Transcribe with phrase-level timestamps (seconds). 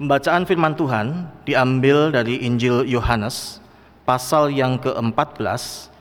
[0.00, 3.60] Pembacaan firman Tuhan diambil dari Injil Yohanes
[4.08, 5.92] pasal yang ke-14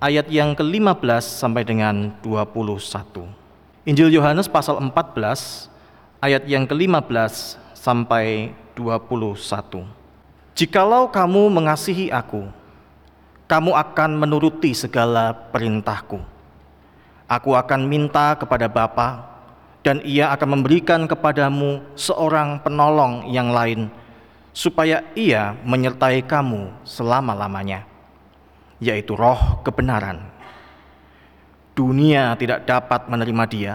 [0.00, 2.80] ayat yang ke-15 sampai dengan 21.
[3.84, 5.68] Injil Yohanes pasal 14
[6.24, 9.36] ayat yang ke-15 sampai 21.
[10.56, 12.48] Jikalau kamu mengasihi aku,
[13.44, 16.16] kamu akan menuruti segala perintahku.
[17.28, 19.33] Aku akan minta kepada Bapa
[19.84, 23.92] dan ia akan memberikan kepadamu seorang penolong yang lain,
[24.56, 27.84] supaya ia menyertai kamu selama-lamanya,
[28.80, 30.24] yaitu roh kebenaran.
[31.76, 33.74] Dunia tidak dapat menerima dia,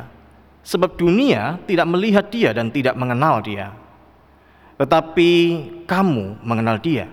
[0.66, 3.70] sebab dunia tidak melihat dia dan tidak mengenal dia.
[4.81, 5.31] Tetapi
[5.86, 7.05] kamu mengenal dia,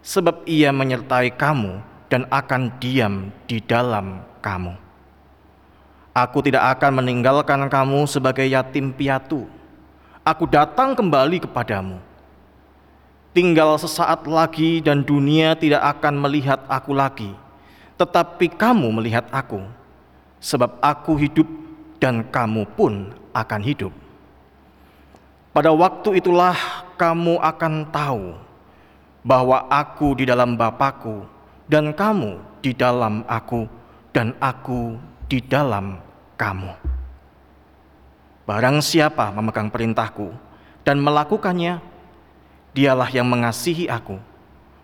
[0.00, 4.81] sebab ia menyertai kamu dan akan diam di dalam kamu.
[6.12, 9.48] Aku tidak akan meninggalkan kamu sebagai yatim piatu.
[10.20, 11.96] Aku datang kembali kepadamu.
[13.32, 17.32] Tinggal sesaat lagi dan dunia tidak akan melihat aku lagi,
[17.96, 19.64] tetapi kamu melihat aku,
[20.36, 21.48] sebab aku hidup
[21.96, 23.96] dan kamu pun akan hidup.
[25.56, 26.56] Pada waktu itulah
[27.00, 28.36] kamu akan tahu
[29.24, 31.24] bahwa aku di dalam Bapakku
[31.72, 33.64] dan kamu di dalam aku
[34.12, 35.00] dan aku
[35.32, 35.96] di dalam
[36.36, 36.76] kamu.
[38.44, 40.28] Barang siapa memegang perintahku
[40.84, 41.80] dan melakukannya,
[42.76, 44.20] dialah yang mengasihi aku.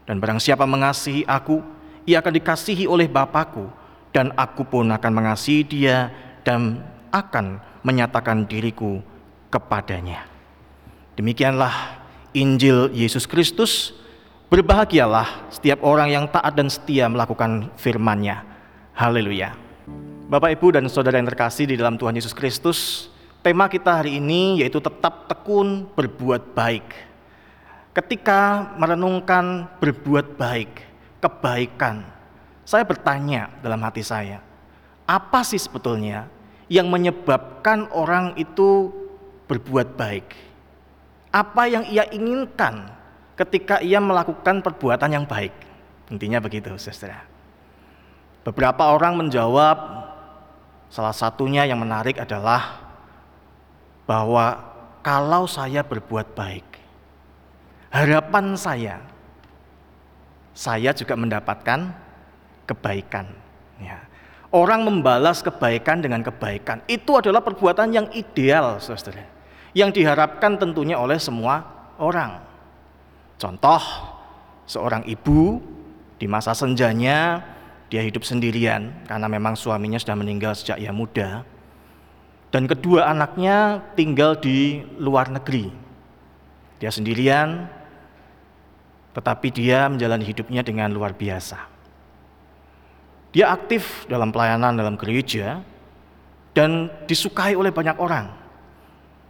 [0.08, 1.60] Dan barang siapa mengasihi aku,
[2.08, 3.68] ia akan dikasihi oleh Bapakku,
[4.08, 6.08] dan aku pun akan mengasihi dia
[6.48, 6.80] dan
[7.12, 9.04] akan menyatakan diriku
[9.52, 10.24] kepadanya.
[11.20, 12.00] Demikianlah
[12.32, 13.92] Injil Yesus Kristus.
[14.48, 18.48] Berbahagialah setiap orang yang taat dan setia melakukan firman-Nya.
[18.96, 19.67] Haleluya.
[20.28, 23.08] Bapak, Ibu, dan saudara yang terkasih di dalam Tuhan Yesus Kristus,
[23.40, 26.84] tema kita hari ini yaitu tetap tekun berbuat baik.
[27.96, 30.84] Ketika merenungkan berbuat baik,
[31.24, 32.04] kebaikan,
[32.68, 34.44] saya bertanya dalam hati saya,
[35.08, 36.28] apa sih sebetulnya
[36.68, 38.92] yang menyebabkan orang itu
[39.48, 40.36] berbuat baik?
[41.32, 42.92] Apa yang ia inginkan
[43.32, 45.56] ketika ia melakukan perbuatan yang baik?
[46.12, 47.24] Intinya begitu, saudara.
[48.44, 50.07] Beberapa orang menjawab,
[50.88, 52.80] Salah satunya yang menarik adalah
[54.08, 54.56] bahwa
[55.04, 56.64] kalau saya berbuat baik,
[57.92, 58.96] harapan saya,
[60.56, 61.92] saya juga mendapatkan
[62.64, 63.28] kebaikan.
[63.78, 64.00] Ya.
[64.48, 69.28] Orang membalas kebaikan dengan kebaikan itu adalah perbuatan yang ideal, saudara.
[69.76, 71.68] Yang diharapkan tentunya oleh semua
[72.00, 72.40] orang.
[73.36, 73.80] Contoh,
[74.64, 75.60] seorang ibu
[76.16, 77.44] di masa senjanya
[77.88, 81.44] dia hidup sendirian karena memang suaminya sudah meninggal sejak ia muda.
[82.48, 85.68] Dan kedua anaknya tinggal di luar negeri.
[86.80, 87.68] Dia sendirian,
[89.12, 91.58] tetapi dia menjalani hidupnya dengan luar biasa.
[93.32, 95.60] Dia aktif dalam pelayanan dalam gereja
[96.56, 98.32] dan disukai oleh banyak orang.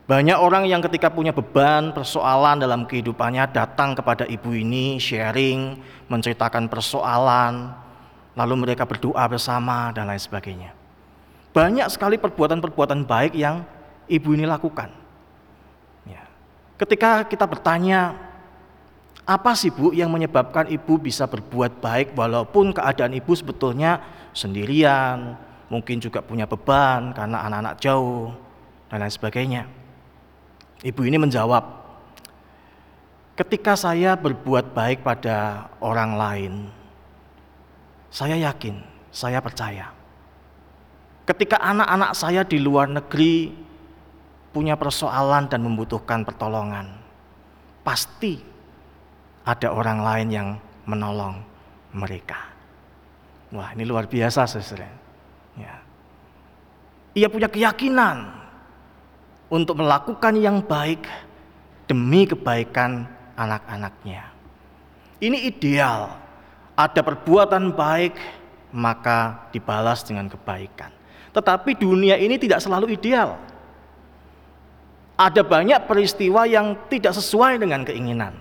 [0.09, 5.77] Banyak orang yang ketika punya beban, persoalan dalam kehidupannya datang kepada ibu ini, sharing,
[6.09, 7.77] menceritakan persoalan,
[8.39, 10.71] lalu mereka berdoa bersama dan lain sebagainya.
[11.51, 13.67] Banyak sekali perbuatan-perbuatan baik yang
[14.07, 14.95] ibu ini lakukan.
[16.07, 16.23] Ya.
[16.79, 18.15] Ketika kita bertanya,
[19.27, 23.99] apa sih bu yang menyebabkan ibu bisa berbuat baik walaupun keadaan ibu sebetulnya
[24.31, 25.35] sendirian,
[25.67, 28.31] mungkin juga punya beban karena anak-anak jauh
[28.87, 29.63] dan lain sebagainya.
[30.87, 31.67] Ibu ini menjawab,
[33.35, 36.53] ketika saya berbuat baik pada orang lain,
[38.09, 38.81] saya yakin,
[39.13, 39.93] saya percaya.
[41.29, 43.53] Ketika anak-anak saya di luar negeri
[44.49, 46.89] punya persoalan dan membutuhkan pertolongan,
[47.85, 48.41] pasti
[49.45, 50.49] ada orang lain yang
[50.89, 51.41] menolong
[51.93, 52.49] mereka.
[53.53, 54.89] Wah, ini luar biasa, saudara.
[55.57, 55.75] Ya.
[57.17, 58.29] Ia punya keyakinan
[59.49, 61.09] untuk melakukan yang baik
[61.89, 64.29] demi kebaikan anak-anaknya.
[65.19, 66.28] Ini ideal
[66.79, 68.15] ada perbuatan baik,
[68.71, 70.95] maka dibalas dengan kebaikan.
[71.35, 73.35] Tetapi dunia ini tidak selalu ideal.
[75.19, 78.39] Ada banyak peristiwa yang tidak sesuai dengan keinginan.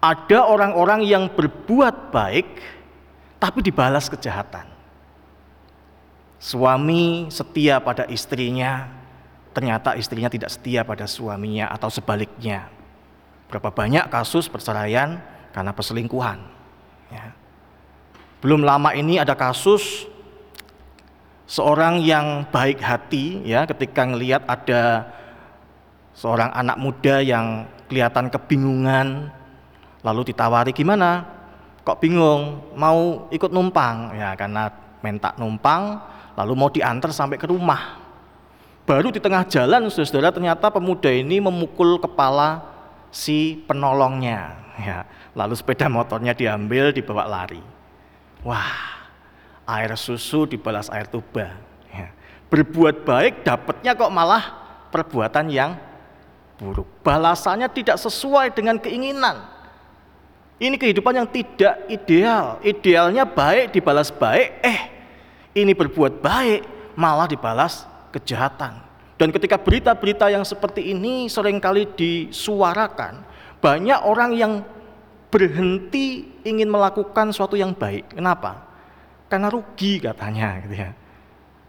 [0.00, 2.48] Ada orang-orang yang berbuat baik,
[3.36, 4.64] tapi dibalas kejahatan.
[6.40, 8.88] Suami setia pada istrinya,
[9.52, 12.72] ternyata istrinya tidak setia pada suaminya, atau sebaliknya.
[13.52, 15.20] Berapa banyak kasus perceraian
[15.52, 16.40] karena perselingkuhan.
[17.12, 17.36] Ya.
[18.40, 20.08] Belum lama ini ada kasus
[21.44, 25.12] seorang yang baik hati ya ketika melihat ada
[26.16, 29.28] seorang anak muda yang kelihatan kebingungan,
[30.00, 31.26] lalu ditawari gimana?
[31.84, 32.70] Kok bingung?
[32.76, 34.14] Mau ikut numpang?
[34.14, 34.72] Ya karena
[35.02, 36.00] minta numpang,
[36.36, 37.98] lalu mau diantar sampai ke rumah.
[38.84, 42.64] Baru di tengah jalan, saudara ternyata pemuda ini memukul kepala
[43.12, 44.56] si penolongnya.
[44.80, 45.04] Ya,
[45.36, 47.60] lalu sepeda motornya diambil, dibawa lari.
[48.40, 49.04] Wah,
[49.68, 51.54] air susu dibalas air tuba.
[51.92, 52.08] Ya.
[52.48, 54.44] Berbuat baik dapatnya kok malah
[54.88, 55.76] perbuatan yang
[56.56, 56.88] buruk.
[57.04, 59.44] Balasannya tidak sesuai dengan keinginan.
[60.60, 62.60] Ini kehidupan yang tidak ideal.
[62.60, 64.80] Idealnya baik dibalas baik, eh
[65.56, 66.60] ini berbuat baik
[67.00, 68.76] malah dibalas kejahatan.
[69.16, 73.24] Dan ketika berita-berita yang seperti ini sering kali disuarakan,
[73.60, 74.52] banyak orang yang
[75.30, 78.18] berhenti ingin melakukan sesuatu yang baik.
[78.18, 78.66] Kenapa?
[79.30, 80.90] Karena rugi katanya gitu ya.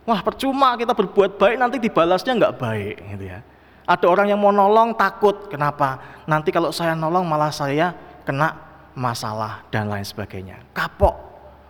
[0.01, 3.39] Wah percuma kita berbuat baik nanti dibalasnya nggak baik gitu ya.
[3.85, 5.45] Ada orang yang mau nolong takut.
[5.45, 6.01] Kenapa?
[6.25, 7.93] Nanti kalau saya nolong malah saya
[8.25, 8.57] kena
[8.97, 10.57] masalah dan lain sebagainya.
[10.73, 11.13] Kapok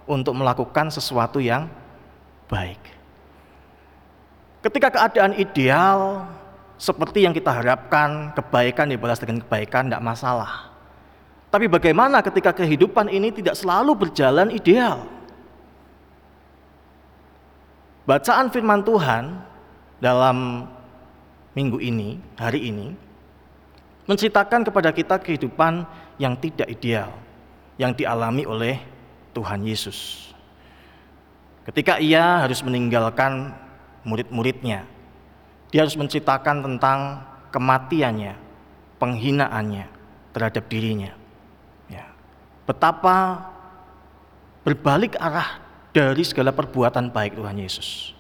[0.08, 1.68] untuk melakukan sesuatu yang
[2.48, 2.80] baik.
[4.64, 6.24] Ketika keadaan ideal
[6.80, 10.71] seperti yang kita harapkan, kebaikan dibalas dengan kebaikan tidak masalah.
[11.52, 15.04] Tapi bagaimana ketika kehidupan ini tidak selalu berjalan ideal?
[18.08, 19.36] Bacaan firman Tuhan
[20.00, 20.66] dalam
[21.52, 22.96] minggu ini, hari ini,
[24.08, 25.84] menceritakan kepada kita kehidupan
[26.16, 27.12] yang tidak ideal
[27.76, 28.80] yang dialami oleh
[29.36, 30.32] Tuhan Yesus.
[31.68, 33.54] Ketika ia harus meninggalkan
[34.08, 34.88] murid-muridnya,
[35.70, 37.22] dia harus menceritakan tentang
[37.54, 38.34] kematiannya,
[38.98, 39.86] penghinaannya
[40.34, 41.21] terhadap dirinya.
[42.72, 43.52] Betapa
[44.64, 45.60] berbalik arah
[45.92, 48.16] dari segala perbuatan baik Tuhan Yesus.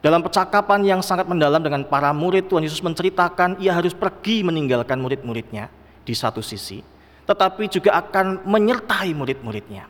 [0.00, 4.96] Dalam percakapan yang sangat mendalam dengan para murid, Tuhan Yesus menceritakan ia harus pergi meninggalkan
[4.96, 5.68] murid-muridnya
[6.08, 6.80] di satu sisi,
[7.28, 9.84] tetapi juga akan menyertai murid-muridnya.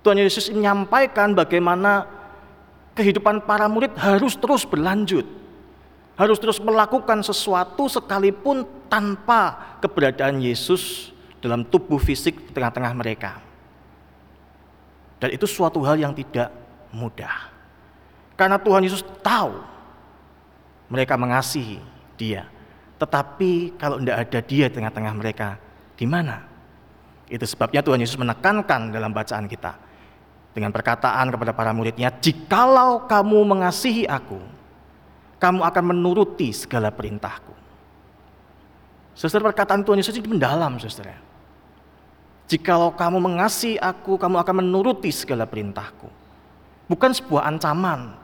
[0.00, 2.08] Tuhan Yesus menyampaikan bagaimana
[2.96, 5.28] kehidupan para murid harus terus berlanjut,
[6.16, 11.12] harus terus melakukan sesuatu sekalipun tanpa keberadaan Yesus
[11.46, 13.38] dalam tubuh fisik di tengah-tengah mereka.
[15.16, 16.52] Dan itu suatu hal yang tidak
[16.92, 17.48] mudah.
[18.36, 19.56] Karena Tuhan Yesus tahu
[20.92, 21.80] mereka mengasihi
[22.20, 22.44] dia.
[23.00, 25.56] Tetapi kalau tidak ada dia di tengah-tengah mereka,
[25.96, 26.44] gimana?
[27.26, 29.78] Itu sebabnya Tuhan Yesus menekankan dalam bacaan kita.
[30.56, 34.40] Dengan perkataan kepada para muridnya, Jikalau kamu mengasihi aku,
[35.36, 37.52] kamu akan menuruti segala perintahku.
[39.12, 41.25] Saudara perkataan Tuhan Yesus ini mendalam saudara.
[42.46, 46.06] Jikalau kamu mengasihi aku, kamu akan menuruti segala perintahku.
[46.86, 48.14] Bukan sebuah ancaman,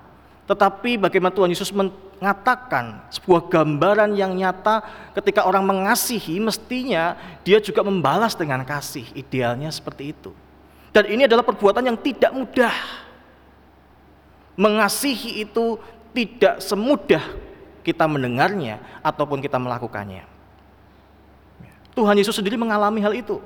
[0.47, 4.83] tetapi bagaimana Tuhan Yesus mengatakan sebuah gambaran yang nyata
[5.19, 9.07] ketika orang mengasihi mestinya dia juga membalas dengan kasih.
[9.15, 10.31] Idealnya seperti itu.
[10.95, 12.75] Dan ini adalah perbuatan yang tidak mudah.
[14.55, 15.81] Mengasihi itu
[16.15, 17.25] tidak semudah
[17.83, 20.29] kita mendengarnya ataupun kita melakukannya.
[21.97, 23.41] Tuhan Yesus sendiri mengalami hal itu.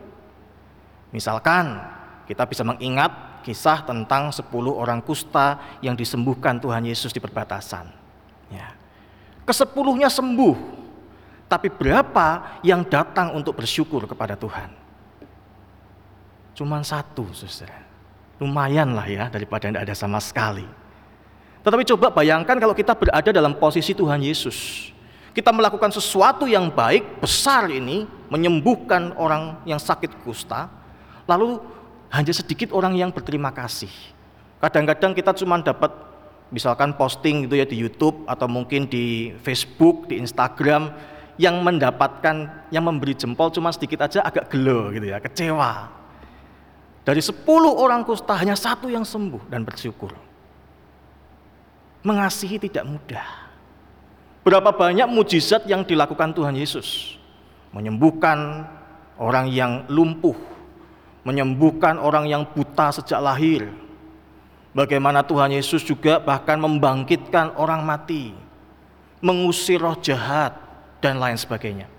[1.14, 1.78] Misalkan
[2.26, 7.86] kita bisa mengingat kisah tentang 10 orang kusta yang disembuhkan Tuhan Yesus di perbatasan.
[8.50, 8.74] Ya.
[9.46, 10.56] Kesepuluhnya sembuh,
[11.46, 14.74] tapi berapa yang datang untuk bersyukur kepada Tuhan?
[16.58, 17.86] Cuman satu, saudara.
[18.42, 20.66] Lumayan lah ya daripada tidak ada sama sekali.
[21.62, 24.90] Tetapi coba bayangkan kalau kita berada dalam posisi Tuhan Yesus.
[25.36, 30.66] Kita melakukan sesuatu yang baik, besar ini, menyembuhkan orang yang sakit kusta.
[31.26, 31.58] Lalu
[32.10, 33.90] hanya sedikit orang yang berterima kasih.
[34.62, 35.90] Kadang-kadang kita cuma dapat
[36.54, 40.94] misalkan posting gitu ya di YouTube atau mungkin di Facebook, di Instagram
[41.36, 45.92] yang mendapatkan yang memberi jempol cuma sedikit aja agak gelo gitu ya, kecewa.
[47.06, 50.10] Dari 10 orang kusta hanya satu yang sembuh dan bersyukur.
[52.02, 53.46] Mengasihi tidak mudah.
[54.46, 57.18] Berapa banyak mujizat yang dilakukan Tuhan Yesus?
[57.74, 58.66] Menyembuhkan
[59.18, 60.38] orang yang lumpuh,
[61.26, 63.66] menyembuhkan orang yang buta sejak lahir.
[64.70, 68.30] Bagaimana Tuhan Yesus juga bahkan membangkitkan orang mati,
[69.18, 70.54] mengusir roh jahat,
[71.02, 71.90] dan lain sebagainya.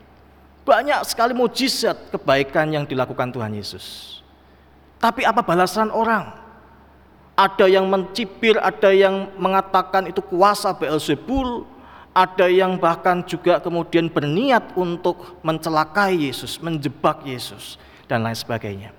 [0.63, 4.17] Banyak sekali mujizat kebaikan yang dilakukan Tuhan Yesus.
[5.03, 6.31] Tapi apa balasan orang?
[7.37, 11.67] Ada yang mencibir, ada yang mengatakan itu kuasa Beelzebul,
[12.15, 17.77] ada yang bahkan juga kemudian berniat untuk mencelakai Yesus, menjebak Yesus,
[18.09, 18.97] dan lain sebagainya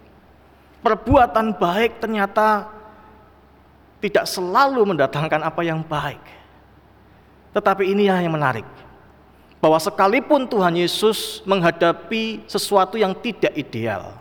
[0.83, 2.71] perbuatan baik ternyata
[3.99, 6.23] tidak selalu mendatangkan apa yang baik.
[7.55, 8.67] Tetapi ini yang menarik.
[9.59, 14.15] bahwa sekalipun Tuhan Yesus menghadapi sesuatu yang tidak ideal,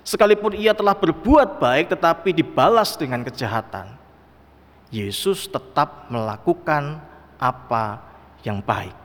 [0.00, 3.92] sekalipun ia telah berbuat baik tetapi dibalas dengan kejahatan,
[4.88, 7.04] Yesus tetap melakukan
[7.36, 8.00] apa
[8.40, 8.96] yang baik.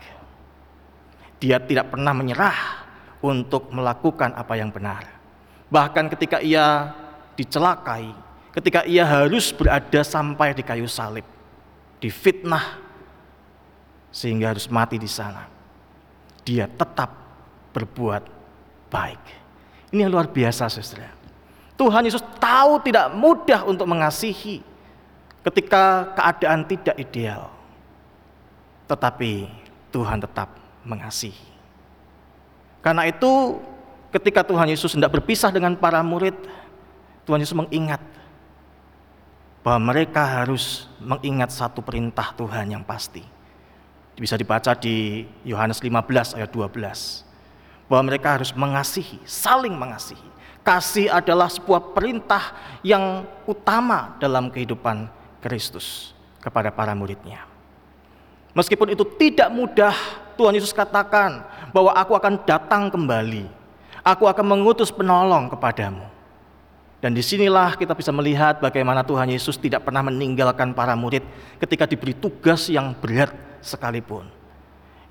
[1.44, 2.88] Dia tidak pernah menyerah
[3.20, 5.04] untuk melakukan apa yang benar.
[5.74, 6.94] Bahkan ketika ia
[7.34, 8.14] dicelakai,
[8.54, 11.26] ketika ia harus berada sampai di kayu salib,
[11.98, 12.78] difitnah
[14.14, 15.50] sehingga harus mati di sana
[16.44, 17.10] dia tetap
[17.72, 18.24] berbuat
[18.92, 19.24] baik.
[19.90, 21.10] Ini yang luar biasa, saudara.
[21.74, 24.62] Tuhan Yesus tahu tidak mudah untuk mengasihi
[25.42, 27.50] ketika keadaan tidak ideal.
[28.86, 29.50] Tetapi
[29.90, 30.54] Tuhan tetap
[30.86, 31.50] mengasihi.
[32.84, 33.58] Karena itu
[34.14, 36.38] ketika Tuhan Yesus hendak berpisah dengan para murid,
[37.26, 38.00] Tuhan Yesus mengingat
[39.66, 43.34] bahwa mereka harus mengingat satu perintah Tuhan yang pasti
[44.18, 47.90] bisa dibaca di Yohanes 15 ayat 12.
[47.90, 50.30] Bahwa mereka harus mengasihi, saling mengasihi.
[50.64, 55.12] Kasih adalah sebuah perintah yang utama dalam kehidupan
[55.44, 57.44] Kristus kepada para muridnya.
[58.56, 59.92] Meskipun itu tidak mudah,
[60.40, 61.44] Tuhan Yesus katakan
[61.76, 63.63] bahwa aku akan datang kembali.
[64.04, 66.04] Aku akan mengutus penolong kepadamu.
[67.04, 71.24] Dan di sinilah kita bisa melihat bagaimana Tuhan Yesus tidak pernah meninggalkan para murid
[71.60, 74.28] ketika diberi tugas yang berat sekalipun.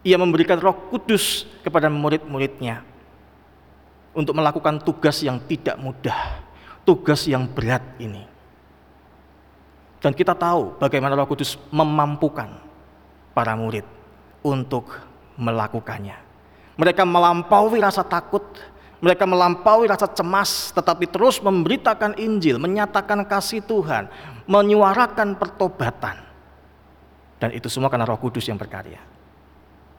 [0.01, 2.81] Ia memberikan roh kudus kepada murid-muridnya
[4.17, 6.41] untuk melakukan tugas yang tidak mudah,
[6.85, 8.25] tugas yang berat ini.
[10.01, 12.57] Dan kita tahu bagaimana roh kudus memampukan
[13.37, 13.85] para murid
[14.41, 14.97] untuk
[15.37, 16.17] melakukannya.
[16.77, 18.43] Mereka melampaui rasa takut,
[19.03, 24.07] mereka melampaui rasa cemas, tetapi terus memberitakan Injil, menyatakan kasih Tuhan,
[24.47, 26.23] menyuarakan pertobatan.
[27.43, 29.03] Dan itu semua karena Roh Kudus yang berkarya.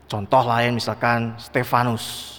[0.08, 2.32] Contoh lain misalkan Stefanus.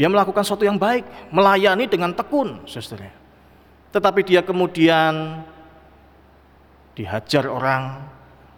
[0.00, 3.12] Dia melakukan sesuatu yang baik, melayani dengan tekun, saudara.
[3.92, 5.44] Tetapi dia kemudian
[6.96, 8.00] dihajar orang,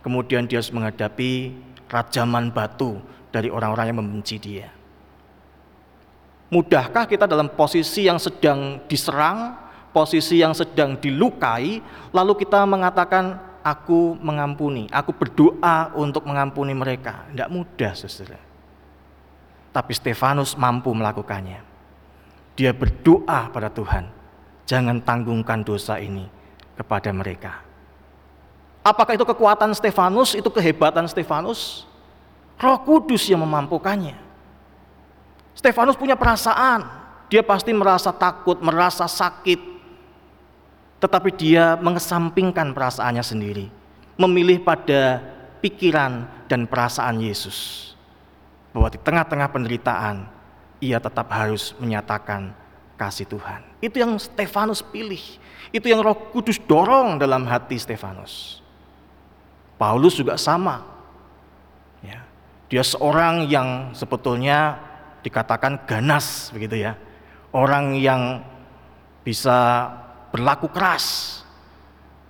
[0.07, 1.51] kemudian dia harus menghadapi
[1.91, 3.03] rajaman batu
[3.35, 4.71] dari orang-orang yang membenci dia.
[6.55, 9.59] Mudahkah kita dalam posisi yang sedang diserang,
[9.91, 11.83] posisi yang sedang dilukai,
[12.15, 17.27] lalu kita mengatakan, aku mengampuni, aku berdoa untuk mengampuni mereka.
[17.35, 18.39] Tidak mudah, saudara.
[19.75, 21.59] Tapi Stefanus mampu melakukannya.
[22.55, 24.07] Dia berdoa pada Tuhan,
[24.63, 26.31] jangan tanggungkan dosa ini
[26.79, 27.67] kepada mereka.
[28.87, 31.83] Apakah itu kekuatan Stefanus, itu kehebatan Stefanus?
[32.63, 34.24] Roh Kudus yang memampukannya.
[35.65, 36.85] Stefanus punya perasaan,
[37.33, 39.57] dia pasti merasa takut, merasa sakit.
[41.01, 43.73] Tetapi dia mengesampingkan perasaannya sendiri,
[44.21, 45.25] memilih pada
[45.65, 47.97] pikiran dan perasaan Yesus.
[48.77, 50.29] Bahwa di tengah-tengah penderitaan,
[50.85, 52.53] ia tetap harus menyatakan
[53.01, 53.65] kasih Tuhan.
[53.81, 55.41] Itu yang Stefanus pilih.
[55.73, 58.61] Itu yang Roh Kudus dorong dalam hati Stefanus.
[59.81, 60.85] Paulus juga sama.
[62.05, 62.21] Ya,
[62.69, 64.93] dia seorang yang sebetulnya
[65.25, 66.95] dikatakan ganas begitu ya.
[67.51, 68.45] Orang yang
[69.25, 69.89] bisa
[70.29, 71.41] berlaku keras.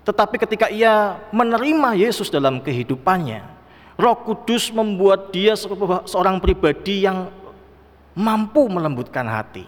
[0.07, 3.43] Tetapi ketika ia menerima Yesus dalam kehidupannya,
[3.97, 5.57] Roh Kudus membuat dia
[6.07, 7.33] seorang pribadi yang
[8.15, 9.65] mampu melembutkan hati.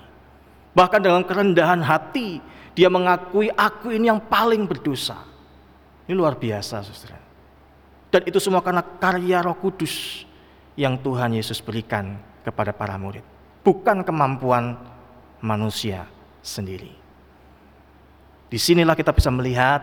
[0.76, 2.44] Bahkan dalam kerendahan hati,
[2.76, 5.24] dia mengakui aku ini yang paling berdosa.
[6.04, 7.18] Ini luar biasa, Saudara.
[8.12, 10.26] Dan itu semua karena karya Roh Kudus
[10.76, 13.24] yang Tuhan Yesus berikan kepada para murid,
[13.64, 14.76] bukan kemampuan
[15.40, 16.04] manusia
[16.44, 16.92] sendiri.
[18.46, 19.82] Di sinilah kita bisa melihat,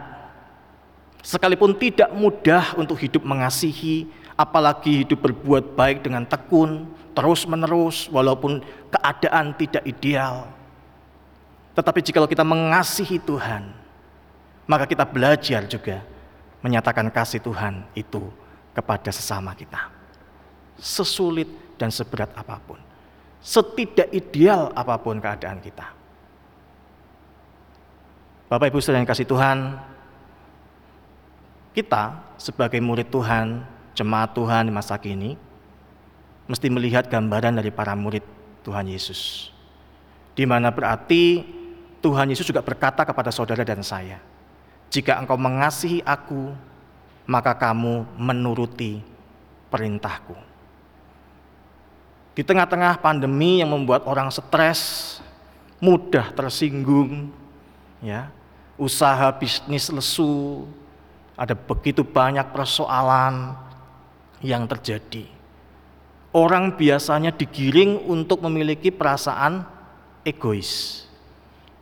[1.19, 4.07] sekalipun tidak mudah untuk hidup mengasihi,
[4.39, 10.47] apalagi hidup berbuat baik dengan tekun, terus-menerus, walaupun keadaan tidak ideal.
[11.73, 13.73] Tetapi jika kita mengasihi Tuhan,
[14.69, 16.05] maka kita belajar juga
[16.63, 18.23] menyatakan kasih Tuhan itu
[18.71, 20.02] kepada sesama kita.
[20.79, 22.79] Sesulit dan seberat apa pun.
[23.43, 25.91] Setidak ideal apa pun keadaan kita.
[28.47, 29.81] Bapak Ibu saudara yang kasih Tuhan,
[31.73, 33.65] kita sebagai murid Tuhan,
[33.97, 35.33] jemaat Tuhan di masa kini,
[36.45, 38.21] mesti melihat gambaran dari para murid
[38.61, 39.49] Tuhan Yesus.
[40.37, 41.41] Di mana berarti
[41.97, 44.21] Tuhan Yesus juga berkata kepada saudara dan saya,
[44.93, 46.53] jika engkau mengasihi aku,
[47.25, 49.01] maka kamu menuruti
[49.73, 50.52] perintahku.
[52.33, 55.21] Di tengah-tengah pandemi yang membuat orang stres,
[55.77, 57.29] mudah tersinggung,
[58.01, 58.33] ya,
[58.77, 60.65] usaha bisnis lesu,
[61.37, 63.53] ada begitu banyak persoalan
[64.41, 65.29] yang terjadi.
[66.33, 69.63] orang biasanya digiring untuk memiliki perasaan
[70.25, 71.05] egois.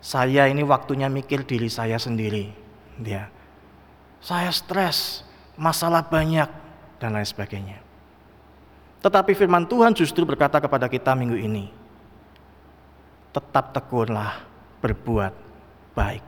[0.04, 2.52] Saya ini waktunya mikir diri saya sendiri,
[3.00, 3.32] ya.
[4.20, 5.24] Saya stres,
[5.56, 6.50] masalah banyak
[7.00, 7.80] dan lain sebagainya.
[9.02, 11.74] Tetapi firman Tuhan justru berkata kepada kita minggu ini,
[13.34, 14.46] tetap tekunlah
[14.78, 15.34] berbuat
[15.98, 16.26] baik.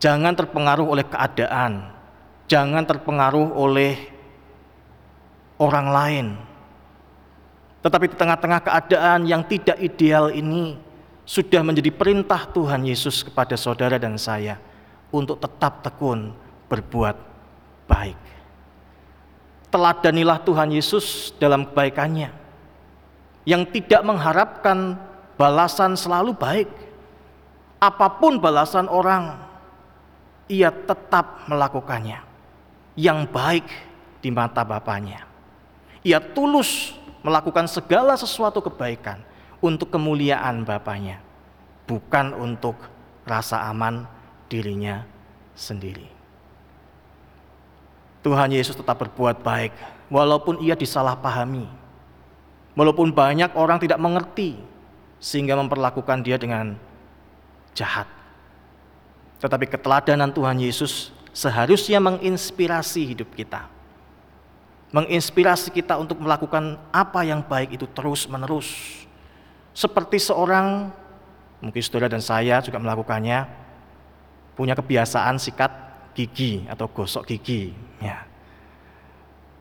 [0.00, 1.92] Jangan terpengaruh oleh keadaan,
[2.48, 4.00] jangan terpengaruh oleh
[5.60, 6.26] orang lain.
[7.84, 10.80] Tetapi di tengah-tengah keadaan yang tidak ideal ini,
[11.26, 14.56] sudah menjadi perintah Tuhan Yesus kepada saudara dan saya
[15.10, 16.30] untuk tetap tekun
[16.70, 17.16] berbuat
[17.90, 18.35] baik.
[19.70, 22.30] Teladanilah Tuhan Yesus dalam kebaikannya
[23.46, 24.98] yang tidak mengharapkan
[25.38, 26.68] balasan selalu baik.
[27.76, 29.36] Apa pun balasan orang,
[30.48, 32.24] ia tetap melakukannya
[32.96, 33.68] yang baik
[34.24, 35.28] di mata Bapaknya.
[36.02, 39.20] Ia tulus melakukan segala sesuatu kebaikan
[39.60, 41.20] untuk kemuliaan Bapaknya,
[41.84, 42.80] bukan untuk
[43.28, 44.08] rasa aman
[44.48, 45.04] dirinya
[45.52, 46.15] sendiri.
[48.26, 49.70] Tuhan Yesus tetap berbuat baik
[50.10, 51.70] walaupun ia disalahpahami.
[52.74, 54.58] Walaupun banyak orang tidak mengerti
[55.22, 56.74] sehingga memperlakukan dia dengan
[57.72, 58.10] jahat.
[59.38, 63.70] Tetapi keteladanan Tuhan Yesus seharusnya menginspirasi hidup kita.
[64.90, 69.06] Menginspirasi kita untuk melakukan apa yang baik itu terus-menerus
[69.76, 70.88] seperti seorang,
[71.60, 73.44] mungkin saudara dan saya juga melakukannya,
[74.56, 75.85] punya kebiasaan sikat
[76.16, 77.76] gigi atau gosok gigi.
[78.00, 78.24] Ya,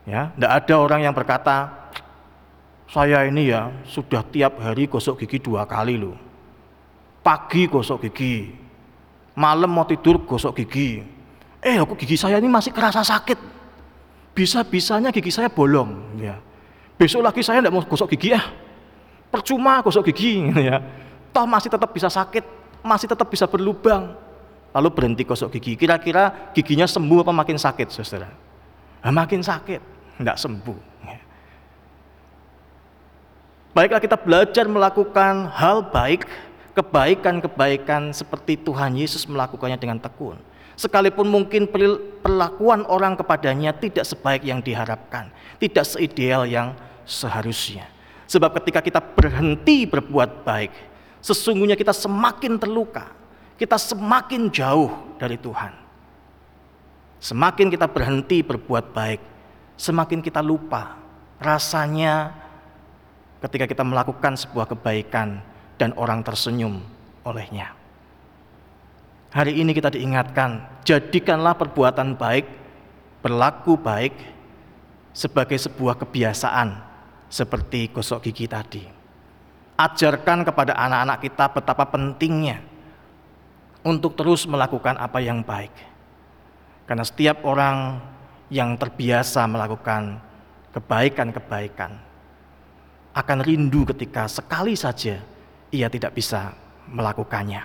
[0.08, 1.92] ya, tidak ada orang yang berkata,
[2.88, 6.16] saya ini ya sudah tiap hari gosok gigi dua kali loh.
[7.20, 8.56] Pagi gosok gigi,
[9.36, 11.04] malam mau tidur gosok gigi.
[11.60, 13.38] Eh, aku gigi saya ini masih kerasa sakit.
[14.32, 16.16] Bisa-bisanya gigi saya bolong.
[16.24, 16.40] Ya.
[16.96, 18.64] Besok lagi saya tidak mau gosok gigi ya
[19.36, 20.80] percuma gosok gigi ya.
[21.36, 22.48] Toh masih tetap bisa sakit,
[22.80, 24.16] masih tetap bisa berlubang.
[24.76, 25.80] Lalu berhenti gosok gigi.
[25.80, 28.28] Kira-kira giginya sembuh apa makin sakit, Saudara?
[29.00, 29.82] Nah, makin sakit,
[30.20, 30.80] tidak sembuh.
[33.76, 36.24] Baiklah kita belajar melakukan hal baik,
[36.80, 40.40] kebaikan-kebaikan seperti Tuhan Yesus melakukannya dengan tekun.
[40.80, 41.68] Sekalipun mungkin
[42.24, 45.28] perlakuan orang kepadanya tidak sebaik yang diharapkan,
[45.60, 47.88] tidak seideal yang seharusnya.
[48.32, 50.72] Sebab ketika kita berhenti berbuat baik,
[51.20, 53.12] sesungguhnya kita semakin terluka,
[53.56, 55.72] kita semakin jauh dari Tuhan.
[57.24, 59.22] Semakin kita berhenti berbuat baik,
[59.80, 61.00] semakin kita lupa
[61.40, 62.36] rasanya
[63.40, 65.40] ketika kita melakukan sebuah kebaikan
[65.80, 66.84] dan orang tersenyum
[67.24, 67.74] olehnya.
[69.36, 72.48] Hari ini kita diingatkan, jadikanlah perbuatan baik,
[73.20, 74.16] berlaku baik
[75.12, 76.76] sebagai sebuah kebiasaan
[77.28, 78.84] seperti gosok gigi tadi.
[79.76, 82.75] Ajarkan kepada anak-anak kita betapa pentingnya
[83.86, 85.72] untuk terus melakukan apa yang baik.
[86.90, 88.02] Karena setiap orang
[88.50, 90.18] yang terbiasa melakukan
[90.74, 91.92] kebaikan-kebaikan
[93.16, 95.22] akan rindu ketika sekali saja
[95.70, 96.52] ia tidak bisa
[96.90, 97.64] melakukannya.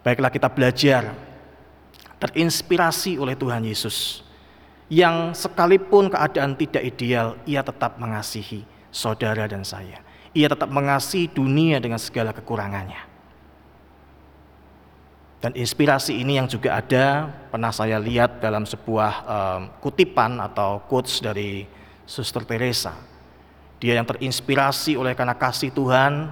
[0.00, 1.12] Baiklah kita belajar
[2.22, 4.24] terinspirasi oleh Tuhan Yesus
[4.90, 10.02] yang sekalipun keadaan tidak ideal, ia tetap mengasihi saudara dan saya.
[10.34, 13.09] Ia tetap mengasihi dunia dengan segala kekurangannya.
[15.40, 21.24] Dan inspirasi ini yang juga ada, pernah saya lihat dalam sebuah um, kutipan atau quotes
[21.24, 21.64] dari
[22.04, 22.92] Suster Teresa.
[23.80, 26.28] Dia yang terinspirasi oleh karena kasih Tuhan,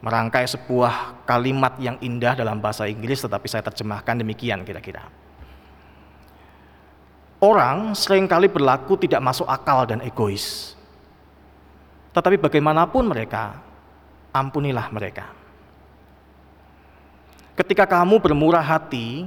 [0.00, 5.04] merangkai sebuah kalimat yang indah dalam bahasa Inggris, tetapi saya terjemahkan demikian kira-kira.
[7.44, 10.72] Orang sering kali berlaku tidak masuk akal dan egois.
[12.16, 13.60] Tetapi bagaimanapun mereka,
[14.32, 15.37] ampunilah mereka.
[17.58, 19.26] Ketika kamu bermurah hati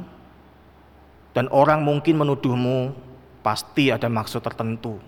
[1.36, 2.96] dan orang mungkin menuduhmu,
[3.44, 5.04] pasti ada maksud tertentu.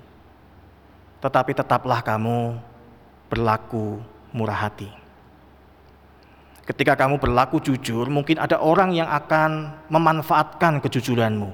[1.23, 2.59] Tetapi tetaplah kamu
[3.31, 4.03] berlaku
[4.35, 4.91] murah hati.
[6.67, 11.47] Ketika kamu berlaku jujur, mungkin ada orang yang akan memanfaatkan kejujuranmu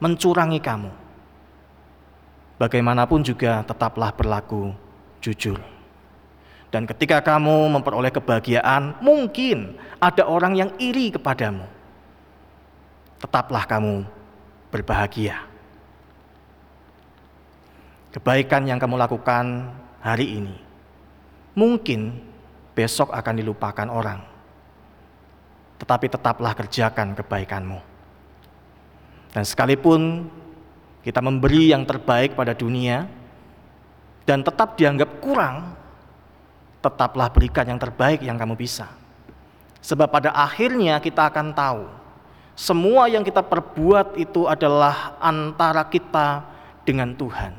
[0.00, 0.90] mencurangi kamu.
[2.56, 4.72] Bagaimanapun juga tetaplah berlaku
[5.20, 5.71] jujur.
[6.72, 11.68] Dan ketika kamu memperoleh kebahagiaan, mungkin ada orang yang iri kepadamu.
[13.20, 14.08] Tetaplah kamu
[14.72, 15.44] berbahagia.
[18.16, 20.56] Kebaikan yang kamu lakukan hari ini
[21.52, 22.16] mungkin
[22.72, 24.20] besok akan dilupakan orang,
[25.76, 27.80] tetapi tetaplah kerjakan kebaikanmu.
[29.32, 30.28] Dan sekalipun
[31.04, 33.08] kita memberi yang terbaik pada dunia,
[34.24, 35.76] dan tetap dianggap kurang,
[36.82, 38.90] tetaplah berikan yang terbaik yang kamu bisa.
[39.82, 42.02] Sebab pada akhirnya kita akan tahu
[42.52, 46.44] semua yang kita perbuat itu adalah antara kita
[46.84, 47.56] dengan Tuhan,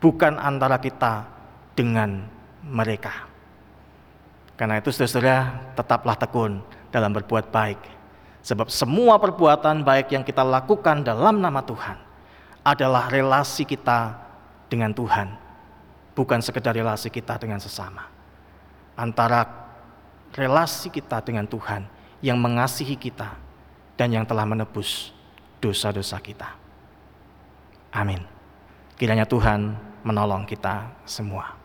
[0.00, 1.28] bukan antara kita
[1.76, 2.24] dengan
[2.64, 3.28] mereka.
[4.56, 7.76] Karena itu saudara tetaplah tekun dalam berbuat baik.
[8.40, 11.98] Sebab semua perbuatan baik yang kita lakukan dalam nama Tuhan
[12.64, 14.16] adalah relasi kita
[14.72, 15.28] dengan Tuhan,
[16.16, 18.15] bukan sekedar relasi kita dengan sesama.
[18.96, 19.44] Antara
[20.32, 21.84] relasi kita dengan Tuhan
[22.24, 23.36] yang mengasihi kita
[23.96, 25.12] dan yang telah menebus
[25.60, 26.56] dosa-dosa kita.
[27.92, 28.24] Amin.
[28.96, 31.56] Kiranya Tuhan menolong kita semua.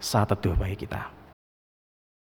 [0.00, 1.23] Saat teduh bagi kita.